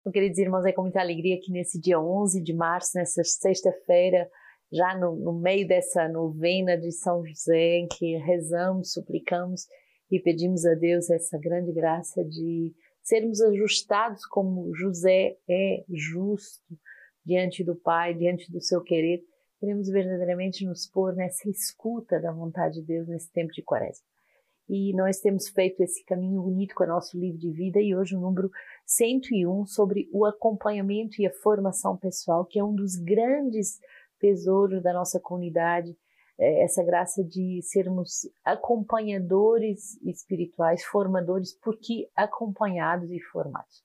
[0.00, 4.30] Então, queridos irmãos, é com muita alegria que nesse dia 11 de março, nessa sexta-feira,
[4.72, 9.66] já no, no, meio dessa novena de São José, em que rezamos, suplicamos
[10.10, 16.78] e pedimos a Deus essa grande graça de sermos ajustados como José é justo
[17.24, 19.22] diante do Pai, diante do seu querer,
[19.58, 24.06] queremos verdadeiramente nos pôr nessa escuta da vontade de Deus nesse tempo de quaresma
[24.72, 28.14] e nós temos feito esse caminho bonito com o nosso livro de vida e hoje
[28.14, 28.48] o número
[28.86, 33.80] 101 sobre o acompanhamento e a formação pessoal, que é um dos grandes
[34.20, 35.98] tesouros da nossa comunidade,
[36.38, 43.82] é, essa graça de sermos acompanhadores espirituais, formadores, porque acompanhados e formados.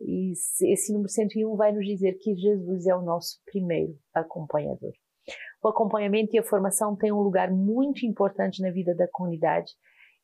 [0.00, 0.32] E
[0.62, 4.92] esse número 101 vai nos dizer que Jesus é o nosso primeiro acompanhador.
[5.62, 9.72] O acompanhamento e a formação têm um lugar muito importante na vida da comunidade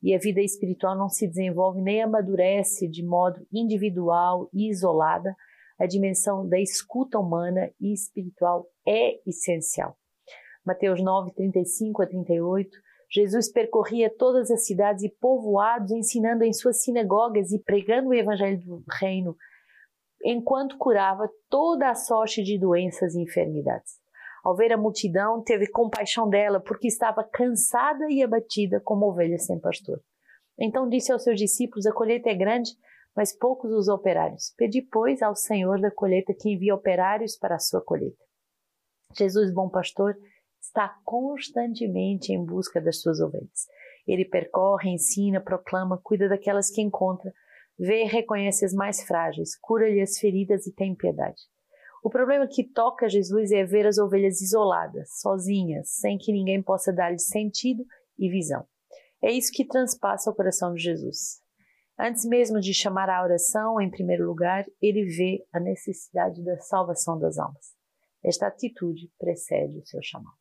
[0.05, 5.35] e a vida espiritual não se desenvolve nem amadurece de modo individual e isolada,
[5.81, 9.97] a dimensão da escuta humana e espiritual é essencial.
[10.63, 12.71] Mateus 9, 35 a 38,
[13.11, 18.61] Jesus percorria todas as cidades e povoados, ensinando em suas sinagogas e pregando o evangelho
[18.61, 19.35] do reino,
[20.23, 24.04] enquanto curava toda a sorte de doenças e enfermidades.
[24.45, 29.59] Ao ver a multidão, teve compaixão dela, porque estava cansada e abatida como ovelha sem
[29.59, 29.99] pastor.
[30.59, 32.71] Então disse aos seus discípulos: A colheita é grande,
[33.17, 34.53] mas poucos os operários.
[34.57, 38.23] Pedi, pois, ao Senhor da colheita que envie operários para a sua colheita.
[39.17, 40.15] Jesus, bom pastor,
[40.61, 43.67] está constantemente em busca das suas ovelhas.
[44.07, 47.33] Ele percorre, ensina, proclama, cuida daquelas que encontra,
[47.79, 51.41] vê e reconhece as mais frágeis, cura-lhe as feridas e tem piedade.
[52.05, 56.93] O problema que toca Jesus é ver as ovelhas isoladas, sozinhas, sem que ninguém possa
[56.93, 57.83] dar-lhe sentido
[58.19, 58.67] e visão.
[59.23, 61.41] É isso que transpassa o coração de Jesus.
[61.99, 67.19] Antes mesmo de chamar a oração, em primeiro lugar, ele vê a necessidade da salvação
[67.19, 67.73] das almas.
[68.23, 70.37] Esta atitude precede o seu chamado.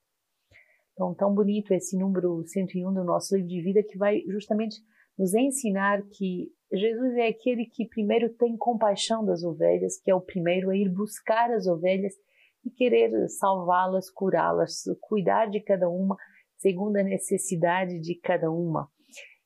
[0.92, 4.82] Então, tão bonito esse número 101 do nosso livro de vida que vai justamente
[5.17, 10.22] nos ensinar que Jesus é aquele que primeiro tem compaixão das ovelhas, que é o
[10.22, 12.14] primeiro a ir buscar as ovelhas
[12.66, 16.17] e querer salvá-las, curá-las, cuidar de cada uma
[16.58, 18.89] segundo a necessidade de cada uma.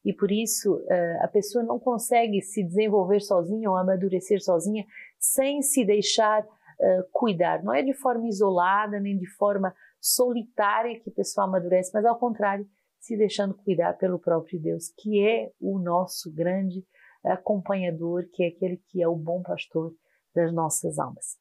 [0.06, 4.86] E por isso eh, a pessoa não consegue se desenvolver sozinha ou amadurecer sozinha
[5.20, 6.48] sem se deixar
[6.80, 7.62] eh, cuidar.
[7.62, 12.18] Não é de forma isolada nem de forma solitária que a pessoa amadurece, mas ao
[12.18, 12.66] contrário,
[13.00, 16.86] se deixando cuidar pelo próprio Deus, que é o nosso grande
[17.34, 19.94] acompanhador, que é aquele que é o bom pastor
[20.34, 21.38] das nossas almas.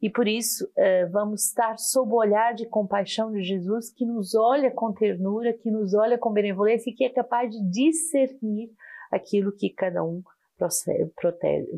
[0.00, 4.34] E por isso uh, vamos estar sob o olhar de compaixão de Jesus, que nos
[4.34, 8.70] olha com ternura, que nos olha com benevolência e que é capaz de discernir
[9.12, 10.22] aquilo que cada um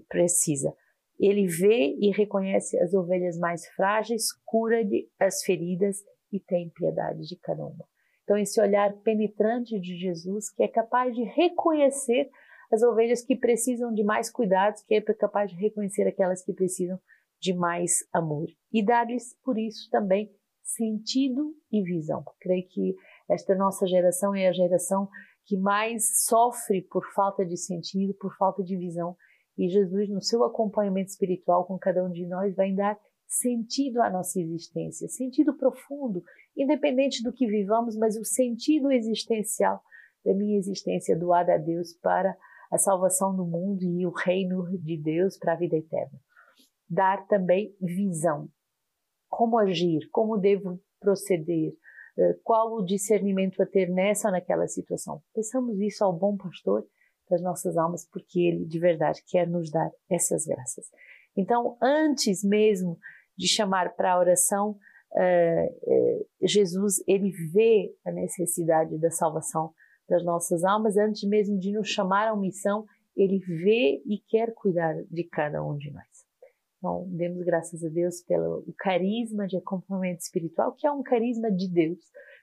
[0.08, 0.74] precisa.
[1.18, 5.98] Ele vê e reconhece as ovelhas mais frágeis, cura-lhe as feridas
[6.32, 7.84] e tem piedade de cada uma.
[8.24, 12.30] Então, esse olhar penetrante de Jesus, que é capaz de reconhecer
[12.74, 16.98] as ovelhas que precisam de mais cuidados, que é capaz de reconhecer aquelas que precisam
[17.40, 20.30] de mais amor e dar-lhes, por isso, também
[20.62, 22.24] sentido e visão.
[22.40, 22.96] Creio que
[23.30, 25.08] esta nossa geração é a geração
[25.46, 29.16] que mais sofre por falta de sentido, por falta de visão.
[29.56, 34.10] E Jesus, no seu acompanhamento espiritual com cada um de nós, vai dar sentido à
[34.10, 36.22] nossa existência, sentido profundo,
[36.56, 39.80] independente do que vivamos, mas o sentido existencial
[40.24, 42.34] da minha existência doada a Deus para
[42.74, 46.18] a salvação do mundo e o reino de Deus para a vida eterna.
[46.90, 48.48] Dar também visão.
[49.28, 51.72] Como agir, como devo proceder,
[52.18, 55.22] eh, qual o discernimento a ter nessa ou naquela situação.
[55.32, 56.84] Peçamos isso ao bom pastor
[57.30, 60.86] das nossas almas, porque ele de verdade quer nos dar essas graças.
[61.36, 62.98] Então, antes mesmo
[63.36, 64.70] de chamar para a oração,
[65.12, 69.72] uh, uh, Jesus ele vê a necessidade da salvação
[70.08, 72.84] das nossas almas, antes mesmo de nos chamar à missão,
[73.16, 76.24] ele vê e quer cuidar de cada um de nós.
[76.78, 81.68] Então, demos graças a Deus pelo carisma de acompanhamento espiritual, que é um carisma de
[81.68, 81.98] Deus,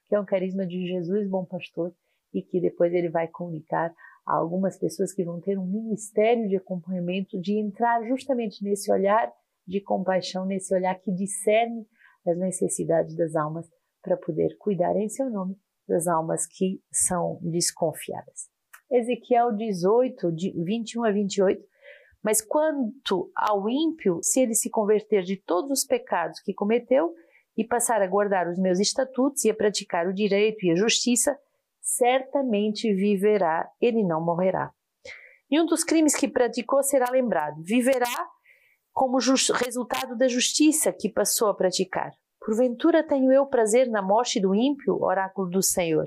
[0.08, 1.94] que é um carisma de Jesus, bom pastor,
[2.34, 3.94] e que depois ele vai comunicar
[4.26, 9.32] a algumas pessoas que vão ter um ministério de acompanhamento, de entrar justamente nesse olhar
[9.68, 11.86] de compaixão, nesse olhar que discerne
[12.26, 13.70] as necessidades das almas
[14.02, 15.56] para poder cuidar em seu nome
[15.88, 18.50] das almas que são desconfiadas.
[18.92, 21.64] Ezequiel 18, de 21 a 28.
[22.24, 27.14] Mas quanto ao ímpio, se ele se converter de todos os pecados que cometeu
[27.58, 31.38] e passar a guardar os meus estatutos e a praticar o direito e a justiça,
[31.82, 34.72] certamente viverá, ele não morrerá.
[35.50, 38.30] E um dos crimes que praticou será lembrado, viverá
[38.94, 39.18] como
[39.56, 42.12] resultado da justiça que passou a praticar.
[42.44, 46.06] Porventura tenho eu prazer na morte do ímpio, oráculo do Senhor.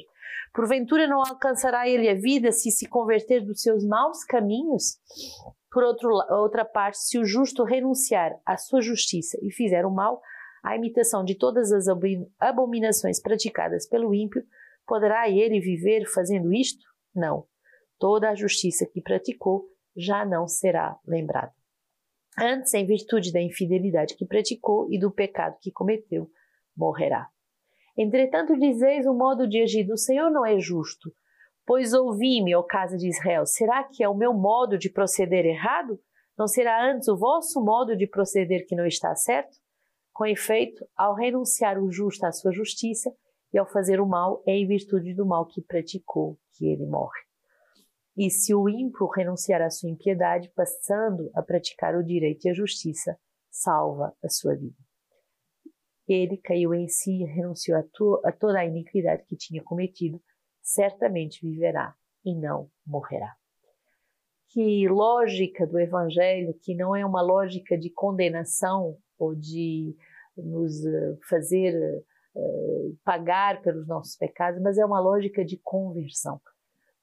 [0.53, 4.99] Porventura não alcançará ele a vida se se converter dos seus maus caminhos?
[5.71, 10.21] Por outro, outra parte, se o justo renunciar à sua justiça e fizer o mal,
[10.63, 11.87] a imitação de todas as
[12.41, 14.43] abominações praticadas pelo ímpio,
[14.87, 16.85] poderá ele viver fazendo isto?
[17.15, 17.47] Não.
[17.99, 19.67] Toda a justiça que praticou
[19.97, 21.53] já não será lembrada.
[22.39, 26.29] Antes, em virtude da infidelidade que praticou e do pecado que cometeu,
[26.77, 27.29] morrerá.
[27.97, 31.13] Entretanto, dizeis o modo de agir do Senhor não é justo.
[31.65, 35.99] Pois ouvi-me, ó casa de Israel, será que é o meu modo de proceder errado?
[36.37, 39.57] Não será antes o vosso modo de proceder que não está certo?
[40.13, 43.13] Com efeito, ao renunciar o justo à sua justiça
[43.53, 47.21] e ao fazer o mal, é em virtude do mal que praticou que ele morre.
[48.17, 52.55] E se o ímpio renunciar à sua impiedade, passando a praticar o direito e a
[52.55, 53.19] justiça,
[53.51, 54.77] salva a sua vida.
[56.07, 60.21] Ele caiu em si e renunciou a, to a toda a iniquidade que tinha cometido,
[60.63, 61.95] certamente viverá
[62.25, 63.35] e não morrerá.
[64.49, 69.97] Que lógica do Evangelho, que não é uma lógica de condenação ou de
[70.37, 71.75] nos eh, fazer
[72.35, 76.41] uh, pagar pelos nossos pecados, mas é uma lógica de conversão.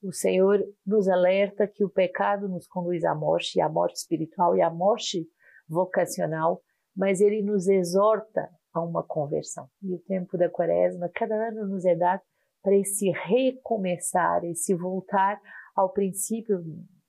[0.02, 4.62] O Senhor nos alerta que o pecado nos conduz à morte, à morte espiritual e
[4.62, 5.28] à morte
[5.68, 6.62] vocacional,
[6.96, 9.70] mas ele nos exorta a uma conversão.
[9.82, 12.22] E o tempo da quaresma, cada ano nos é dado
[12.64, 15.40] para esse recomeçar, esse voltar
[15.76, 16.64] ao princípio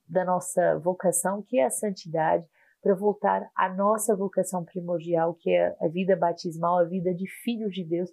[0.06, 2.46] da nossa vocação, que é a santidade,
[2.82, 7.72] para voltar à nossa vocação primordial, que é a vida batismal, a vida de filhos
[7.72, 8.10] de Deus,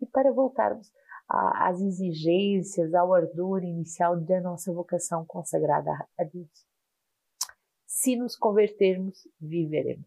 [0.00, 0.90] e para voltarmos
[1.32, 6.50] às exigências, ao ardor inicial da nossa vocação consagrada a Deus.
[7.86, 10.06] Se nos convertermos, viveremos.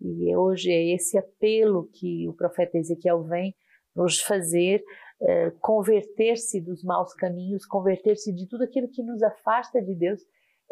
[0.00, 3.54] E hoje é esse apelo que o profeta Ezequiel vem
[3.94, 4.82] nos fazer
[5.20, 10.20] uh, converter-se dos maus caminhos, converter-se de tudo aquilo que nos afasta de Deus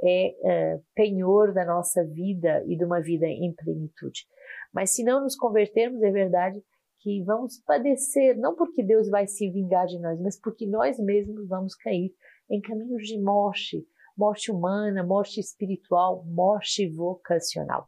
[0.02, 4.26] é uh, penhor da nossa vida e de uma vida em plenitude.
[4.72, 6.62] Mas se não nos convertermos, é verdade
[7.04, 11.46] que vamos padecer, não porque Deus vai se vingar de nós, mas porque nós mesmos
[11.46, 12.14] vamos cair
[12.48, 13.86] em caminhos de morte,
[14.16, 17.86] morte humana, morte espiritual, morte vocacional.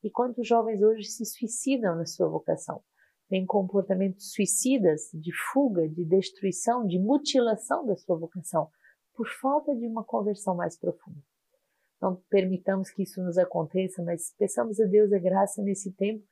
[0.00, 2.80] E quantos jovens hoje se suicidam na sua vocação?
[3.28, 8.68] Têm comportamentos suicidas, de fuga, de destruição, de mutilação da sua vocação,
[9.12, 11.18] por falta de uma conversão mais profunda.
[12.00, 16.24] Não permitamos que isso nos aconteça, mas peçamos a Deus a graça nesse tempo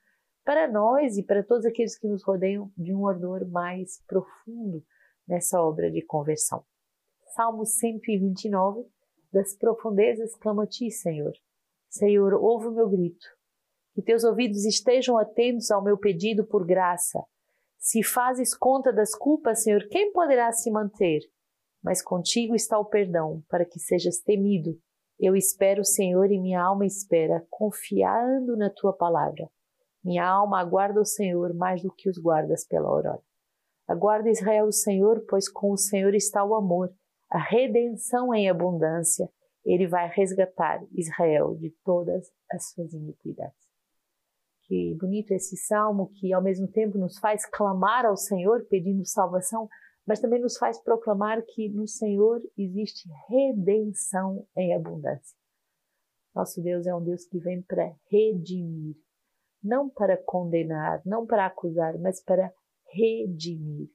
[0.50, 4.84] para nós e para todos aqueles que nos rodeiam de um ardor mais profundo
[5.24, 6.64] nessa obra de conversão.
[7.36, 8.84] Salmo 129,
[9.32, 11.30] das profundezas clamo a ti, Senhor.
[11.88, 13.24] Senhor, ouve o meu grito.
[13.94, 17.24] Que teus ouvidos estejam atentos ao meu pedido por graça.
[17.78, 21.20] Se fazes conta das culpas, Senhor, quem poderá se manter?
[21.80, 24.76] Mas contigo está o perdão, para que sejas temido
[25.22, 29.50] eu espero, Senhor, e minha alma espera, confiando na tua palavra.
[30.02, 33.22] Minha alma aguarda o Senhor mais do que os guardas pela aurora.
[33.86, 36.94] Aguarda Israel o Senhor, pois com o Senhor está o amor,
[37.30, 39.28] a redenção em abundância.
[39.64, 43.58] Ele vai resgatar Israel de todas as suas iniquidades.
[44.62, 49.68] Que bonito esse salmo que ao mesmo tempo nos faz clamar ao Senhor pedindo salvação,
[50.06, 55.36] mas também nos faz proclamar que no Senhor existe redenção em abundância.
[56.34, 58.96] Nosso Deus é um Deus que vem para redimir,
[59.62, 62.52] não para condenar, não para acusar, mas para
[62.92, 63.88] redimir,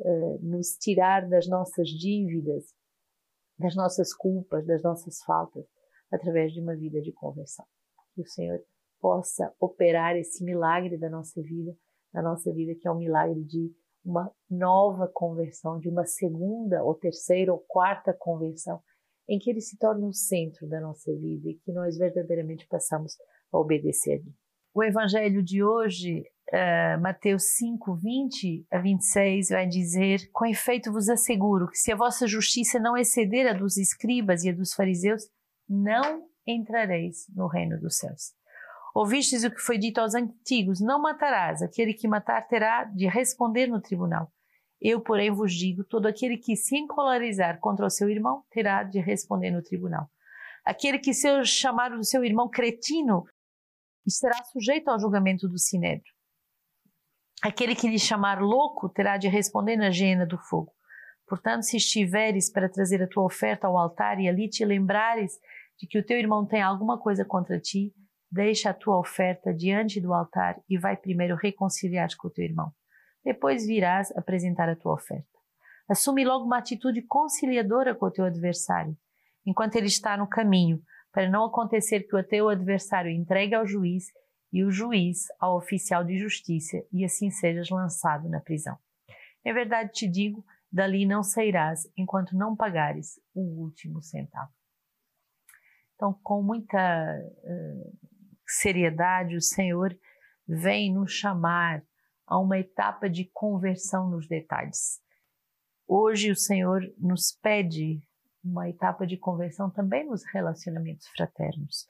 [0.00, 2.64] uh, nos tirar das nossas dívidas,
[3.58, 5.66] das nossas culpas, das nossas faltas,
[6.10, 7.64] através de uma vida de conversão.
[8.14, 8.62] Que o Senhor
[9.00, 11.76] possa operar esse milagre da nossa vida,
[12.12, 16.94] na nossa vida, que é um milagre de uma nova conversão, de uma segunda ou
[16.94, 18.80] terceira ou quarta conversão,
[19.28, 23.16] em que ele se torna o centro da nossa vida e que nós verdadeiramente passamos
[23.52, 24.22] a obedecer.
[24.74, 31.10] O evangelho de hoje, uh, Mateus 5, 20 a 26, vai dizer: Com efeito vos
[31.10, 35.28] asseguro que se a vossa justiça não exceder a dos escribas e a dos fariseus,
[35.68, 38.32] não entrareis no reino dos céus.
[38.94, 43.66] Ouvistes o que foi dito aos antigos: Não matarás, aquele que matar terá de responder
[43.66, 44.32] no tribunal.
[44.80, 48.98] Eu, porém, vos digo: todo aquele que se encolarizar contra o seu irmão terá de
[49.00, 50.08] responder no tribunal.
[50.64, 53.26] Aquele que se chamar o seu irmão cretino
[54.06, 56.12] estará sujeito ao julgamento do sinédrio.
[57.42, 60.72] Aquele que lhe chamar louco terá de responder na gena do fogo.
[61.26, 65.32] Portanto, se estiveres para trazer a tua oferta ao altar e ali te lembrares
[65.78, 67.92] de que o teu irmão tem alguma coisa contra ti,
[68.30, 72.72] deixa a tua oferta diante do altar e vai primeiro reconciliar-te com o teu irmão.
[73.24, 75.26] Depois virás apresentar a tua oferta.
[75.88, 78.96] Assume logo uma atitude conciliadora com o teu adversário,
[79.44, 80.80] enquanto ele está no caminho,
[81.12, 84.06] para não acontecer que o teu adversário entregue ao juiz
[84.52, 88.76] e o juiz ao oficial de justiça e assim sejas lançado na prisão.
[89.44, 94.50] Em verdade te digo, dali não sairás enquanto não pagares o último centavo.
[95.94, 96.78] Então, com muita
[97.44, 97.98] uh,
[98.46, 99.96] seriedade, o Senhor
[100.48, 101.84] vem nos chamar
[102.26, 105.00] a uma etapa de conversão nos detalhes.
[105.86, 108.02] Hoje o Senhor nos pede
[108.44, 111.86] uma etapa de conversão também nos relacionamentos fraternos.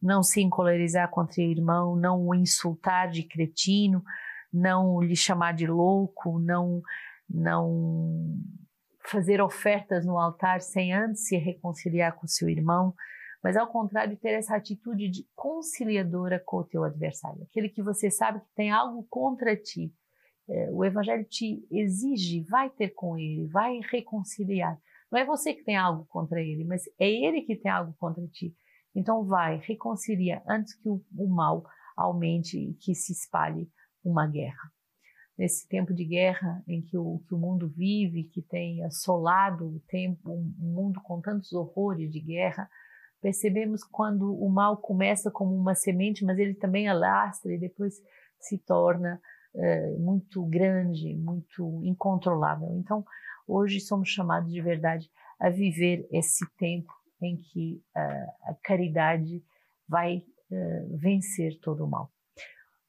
[0.00, 4.02] Não se encolerizar contra o irmão, não o insultar de cretino,
[4.52, 6.82] não lhe chamar de louco, não
[7.28, 8.38] não
[9.04, 12.94] fazer ofertas no altar sem antes se reconciliar com seu irmão,
[13.42, 18.10] mas ao contrário ter essa atitude de conciliadora com o teu adversário, aquele que você
[18.10, 19.92] sabe que tem algo contra ti.
[20.48, 24.78] É, o evangelho te exige, vai ter com ele, vai reconciliar.
[25.10, 28.26] Não é você que tem algo contra ele, mas é ele que tem algo contra
[28.28, 28.54] ti.
[28.94, 31.64] Então vai, reconcilia antes que o, o mal
[31.96, 33.70] aumente e que se espalhe
[34.04, 34.72] uma guerra.
[35.36, 39.80] Nesse tempo de guerra em que o, que o mundo vive, que tem assolado o
[39.88, 42.68] tempo, um mundo com tantos horrores de guerra,
[43.20, 47.94] percebemos quando o mal começa como uma semente, mas ele também alastra e depois
[48.40, 49.20] se torna
[49.54, 52.68] é, muito grande, muito incontrolável.
[52.76, 53.04] Então,
[53.48, 59.42] hoje somos chamados de verdade a viver esse tempo em que uh, a caridade
[59.88, 60.18] vai
[60.50, 62.12] uh, vencer todo o mal.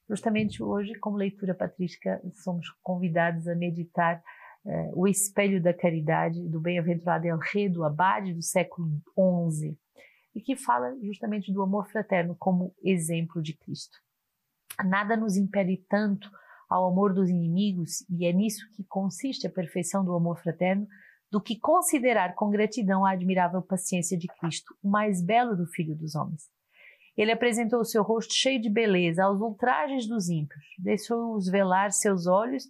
[0.09, 4.21] Justamente hoje, como leitura patrística, somos convidados a meditar
[4.65, 8.89] uh, o espelho da caridade do bem-aventurado Enredo Abade do século
[9.51, 9.77] XI,
[10.35, 13.97] e que fala justamente do amor fraterno como exemplo de Cristo.
[14.85, 16.29] Nada nos impede tanto
[16.69, 20.88] ao amor dos inimigos, e é nisso que consiste a perfeição do amor fraterno,
[21.31, 25.95] do que considerar com gratidão a admirável paciência de Cristo, o mais belo do Filho
[25.95, 26.43] dos Homens.
[27.17, 32.27] Ele apresentou o seu rosto cheio de beleza aos ultrajes dos ímpios, deixou-os velar seus
[32.27, 32.63] olhos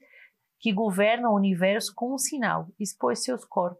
[0.59, 3.79] que governam o universo com um sinal, expôs seus corpos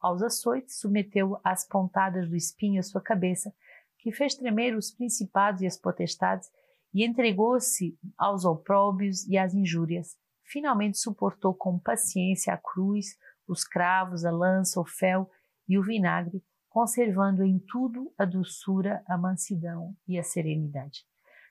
[0.00, 3.52] aos açoites, submeteu às pontadas do espinho a sua cabeça,
[3.98, 6.48] que fez tremer os principados e as potestades,
[6.96, 10.16] e entregou-se aos opróbios e às injúrias.
[10.42, 15.30] Finalmente suportou com paciência a cruz, os cravos, a lança, o fel
[15.68, 21.04] e o vinagre, conservando em tudo a doçura, a mansidão e a serenidade.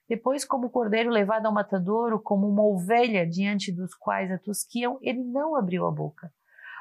[0.09, 5.23] Depois, como cordeiro levado ao matadouro, como uma ovelha diante dos quais a tosquiam, ele
[5.23, 6.33] não abriu a boca.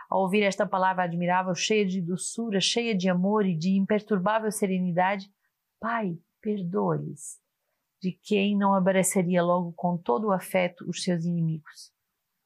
[0.08, 5.30] Ao ouvir esta palavra admirável, cheia de doçura, cheia de amor e de imperturbável serenidade,
[5.78, 7.43] Pai, perdoa-lhes,
[8.04, 11.90] de quem não abraçaria logo com todo o afeto os seus inimigos.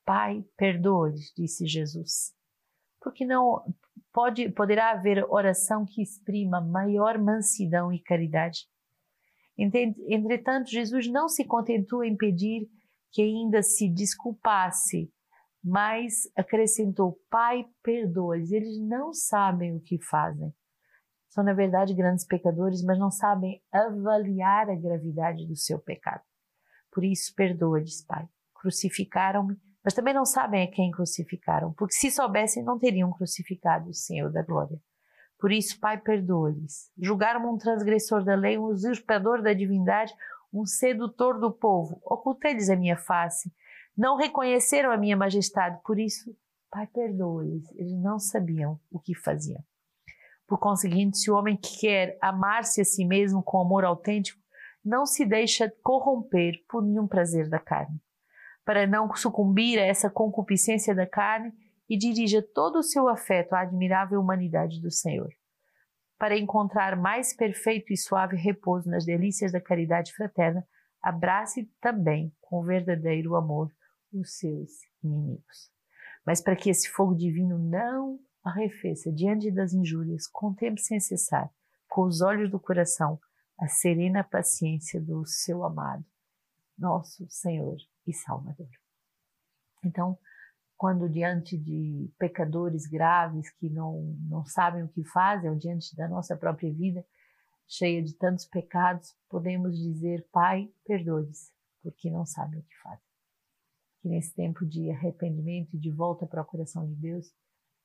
[0.04, 2.32] Pai, perdoa-lhes, disse Jesus.
[3.00, 3.64] Porque não
[4.12, 8.68] pode, poderá haver oração que exprima maior mansidão e caridade.
[9.58, 12.70] Entretanto, Jesus não se contentou em pedir
[13.10, 15.12] que ainda se desculpasse,
[15.62, 20.54] mas acrescentou: Pai, perdoa-lhes, eles não sabem o que fazem.
[21.28, 26.22] São, na verdade, grandes pecadores, mas não sabem avaliar a gravidade do seu pecado.
[26.90, 28.26] Por isso, perdoa-lhes, Pai.
[28.54, 33.94] Crucificaram-me, mas também não sabem a quem crucificaram, porque se soubessem, não teriam crucificado o
[33.94, 34.80] Senhor da Glória.
[35.38, 36.90] Por isso, Pai, perdoa-lhes.
[36.98, 40.12] Julgaram-me um transgressor da lei, um usurpador da divindade,
[40.52, 42.00] um sedutor do povo.
[42.04, 43.52] Ocultei-lhes a minha face.
[43.96, 46.34] Não reconheceram a minha majestade, por isso,
[46.70, 47.70] Pai, perdoa-lhes.
[47.76, 49.62] Eles não sabiam o que faziam.
[50.48, 54.40] Por conseguinte, se o homem que quer amar-se a si mesmo com amor autêntico,
[54.82, 58.00] não se deixa corromper por nenhum prazer da carne,
[58.64, 61.52] para não sucumbir a essa concupiscência da carne
[61.86, 65.28] e dirija todo o seu afeto à admirável humanidade do Senhor,
[66.18, 70.66] para encontrar mais perfeito e suave repouso nas delícias da caridade fraterna,
[71.02, 73.70] abrace também com verdadeiro amor
[74.12, 74.70] os seus
[75.04, 75.70] inimigos.
[76.24, 81.50] Mas para que esse fogo divino não arrefeça diante das injúrias, contemple sem cessar,
[81.88, 83.20] com os olhos do coração,
[83.58, 86.04] a serena paciência do seu amado,
[86.78, 87.76] nosso Senhor
[88.06, 88.68] e Salvador.
[89.84, 90.18] Então,
[90.76, 96.08] quando diante de pecadores graves que não, não sabem o que fazem, ou diante da
[96.08, 97.04] nossa própria vida,
[97.66, 101.52] cheia de tantos pecados, podemos dizer: Pai, perdoe-lhes,
[101.82, 103.04] porque não sabem o que fazem.
[104.00, 107.34] Que nesse tempo de arrependimento e de volta para o coração de Deus,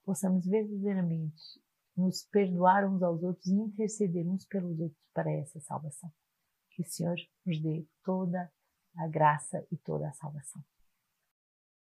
[0.05, 1.61] possamos verdadeiramente
[1.95, 6.11] nos perdoar uns aos outros e interceder uns pelos outros para essa salvação.
[6.71, 8.51] Que o Senhor nos dê toda
[8.97, 10.63] a graça e toda a salvação.